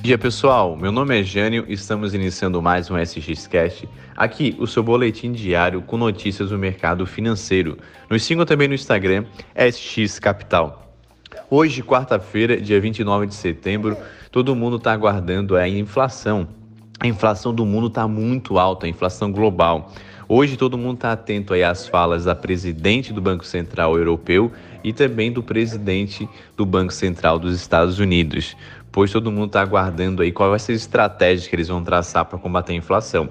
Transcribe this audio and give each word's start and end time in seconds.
Bom 0.00 0.04
dia 0.04 0.16
pessoal, 0.16 0.76
meu 0.76 0.90
nome 0.90 1.20
é 1.20 1.22
Jânio 1.22 1.66
e 1.68 1.74
estamos 1.74 2.14
iniciando 2.14 2.62
mais 2.62 2.90
um 2.90 2.96
SXCast. 2.96 3.86
Aqui, 4.16 4.56
o 4.58 4.66
seu 4.66 4.82
boletim 4.82 5.30
diário 5.30 5.82
com 5.82 5.98
notícias 5.98 6.48
do 6.48 6.56
mercado 6.56 7.04
financeiro. 7.04 7.76
Nos 8.08 8.22
sigam 8.22 8.46
também 8.46 8.66
no 8.66 8.72
Instagram, 8.72 9.26
SX 9.54 10.18
Capital. 10.18 10.96
Hoje, 11.50 11.82
quarta-feira, 11.82 12.58
dia 12.58 12.80
29 12.80 13.26
de 13.26 13.34
setembro, 13.34 13.94
todo 14.32 14.56
mundo 14.56 14.76
está 14.78 14.90
aguardando 14.90 15.54
a 15.54 15.68
inflação. 15.68 16.48
A 16.98 17.06
inflação 17.06 17.54
do 17.54 17.66
mundo 17.66 17.88
está 17.88 18.08
muito 18.08 18.58
alta, 18.58 18.86
a 18.86 18.88
inflação 18.88 19.30
global. 19.30 19.92
Hoje 20.32 20.56
todo 20.56 20.78
mundo 20.78 20.94
está 20.94 21.10
atento 21.10 21.52
aí 21.52 21.64
às 21.64 21.88
falas 21.88 22.24
da 22.24 22.36
presidente 22.36 23.12
do 23.12 23.20
Banco 23.20 23.44
Central 23.44 23.98
Europeu 23.98 24.52
e 24.84 24.92
também 24.92 25.32
do 25.32 25.42
presidente 25.42 26.28
do 26.56 26.64
Banco 26.64 26.92
Central 26.92 27.36
dos 27.36 27.52
Estados 27.52 27.98
Unidos, 27.98 28.56
pois 28.92 29.10
todo 29.10 29.30
mundo 29.30 29.46
está 29.46 29.60
aguardando 29.60 30.22
aí 30.22 30.32
qual 30.32 30.50
vai 30.50 30.58
ser 30.58 30.72
a 30.72 30.76
estratégia 30.76 31.48
que 31.48 31.56
eles 31.56 31.68
vão 31.68 31.82
traçar 31.82 32.24
para 32.24 32.38
combater 32.38 32.72
a 32.72 32.76
inflação. 32.76 33.30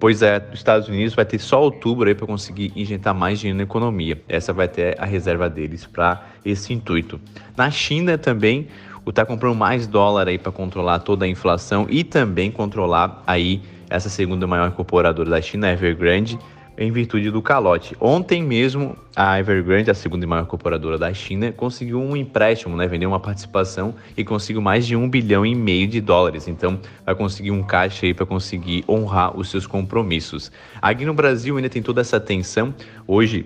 Pois 0.00 0.22
é, 0.22 0.46
os 0.52 0.60
Estados 0.60 0.88
Unidos 0.88 1.14
vai 1.14 1.24
ter 1.24 1.40
só 1.40 1.60
outubro 1.60 2.08
aí 2.08 2.14
para 2.14 2.26
conseguir 2.26 2.72
injetar 2.76 3.12
mais 3.12 3.40
dinheiro 3.40 3.56
na 3.56 3.64
economia. 3.64 4.22
Essa 4.28 4.52
vai 4.52 4.68
ter 4.68 4.96
a 5.00 5.04
reserva 5.04 5.50
deles 5.50 5.86
para 5.86 6.24
esse 6.44 6.72
intuito. 6.72 7.20
Na 7.56 7.68
China 7.68 8.16
também, 8.16 8.68
o 9.04 9.12
tá 9.12 9.26
comprando 9.26 9.56
mais 9.56 9.88
dólar 9.88 10.28
aí 10.28 10.38
para 10.38 10.52
controlar 10.52 11.00
toda 11.00 11.24
a 11.24 11.28
inflação 11.28 11.86
e 11.90 12.04
também 12.04 12.50
controlar 12.50 13.24
aí 13.26 13.60
essa 13.90 14.08
segunda 14.08 14.46
maior 14.46 14.68
incorporadora 14.68 15.30
da 15.30 15.40
China, 15.40 15.72
Evergrande, 15.72 16.38
em 16.78 16.92
virtude 16.92 17.30
do 17.30 17.42
calote. 17.42 17.96
Ontem 18.00 18.40
mesmo, 18.42 18.96
a 19.16 19.38
Evergrande, 19.40 19.90
a 19.90 19.94
segunda 19.94 20.24
maior 20.26 20.44
incorporadora 20.44 20.96
da 20.96 21.12
China, 21.12 21.50
conseguiu 21.50 22.00
um 22.00 22.16
empréstimo, 22.16 22.76
né? 22.76 22.86
vendeu 22.86 23.10
uma 23.10 23.18
participação 23.18 23.94
e 24.16 24.24
conseguiu 24.24 24.62
mais 24.62 24.86
de 24.86 24.94
um 24.94 25.10
bilhão 25.10 25.44
e 25.44 25.56
meio 25.56 25.88
de 25.88 26.00
dólares. 26.00 26.46
Então, 26.46 26.78
vai 27.04 27.16
conseguir 27.16 27.50
um 27.50 27.64
caixa 27.64 28.06
aí 28.06 28.14
para 28.14 28.24
conseguir 28.24 28.84
honrar 28.88 29.36
os 29.36 29.50
seus 29.50 29.66
compromissos. 29.66 30.52
Aqui 30.80 31.04
no 31.04 31.12
Brasil 31.12 31.56
ainda 31.56 31.68
tem 31.68 31.82
toda 31.82 32.00
essa 32.00 32.20
tensão. 32.20 32.72
Hoje, 33.06 33.44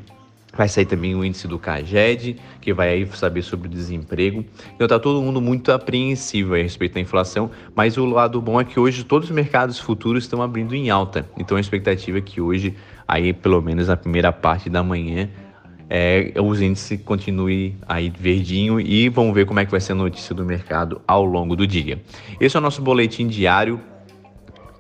Vai 0.54 0.68
sair 0.68 0.84
também 0.84 1.14
o 1.14 1.24
índice 1.24 1.48
do 1.48 1.58
CAGED, 1.58 2.36
que 2.60 2.74
vai 2.74 2.90
aí 2.90 3.06
saber 3.14 3.42
sobre 3.42 3.68
o 3.68 3.70
desemprego. 3.70 4.44
Então 4.74 4.86
tá 4.86 4.98
todo 4.98 5.22
mundo 5.22 5.40
muito 5.40 5.72
apreensivo 5.72 6.54
a 6.54 6.58
respeito 6.58 6.94
da 6.94 7.00
inflação, 7.00 7.50
mas 7.74 7.96
o 7.96 8.04
lado 8.04 8.40
bom 8.40 8.60
é 8.60 8.64
que 8.64 8.78
hoje 8.78 9.02
todos 9.02 9.30
os 9.30 9.34
mercados 9.34 9.78
futuros 9.78 10.24
estão 10.24 10.42
abrindo 10.42 10.74
em 10.74 10.90
alta. 10.90 11.26
Então 11.38 11.56
a 11.56 11.60
expectativa 11.60 12.18
é 12.18 12.20
que 12.20 12.40
hoje, 12.40 12.74
aí 13.08 13.32
pelo 13.32 13.62
menos 13.62 13.88
na 13.88 13.96
primeira 13.96 14.30
parte 14.30 14.68
da 14.68 14.82
manhã, 14.82 15.30
é, 15.88 16.32
os 16.40 16.60
índices 16.60 17.02
continuem 17.02 17.76
aí 17.86 18.10
verdinho 18.10 18.80
e 18.80 19.10
vamos 19.10 19.34
ver 19.34 19.44
como 19.44 19.60
é 19.60 19.64
que 19.64 19.70
vai 19.70 19.80
ser 19.80 19.92
a 19.92 19.94
notícia 19.94 20.34
do 20.34 20.44
mercado 20.44 21.02
ao 21.06 21.24
longo 21.24 21.54
do 21.54 21.66
dia. 21.66 22.00
Esse 22.40 22.56
é 22.56 22.60
o 22.60 22.62
nosso 22.62 22.80
boletim 22.80 23.26
diário. 23.26 23.80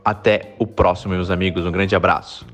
Até 0.04 0.54
o 0.58 0.66
próximo, 0.66 1.14
meus 1.14 1.30
amigos. 1.30 1.64
Um 1.64 1.70
grande 1.70 1.94
abraço. 1.94 2.46